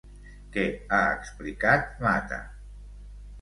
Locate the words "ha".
0.95-1.01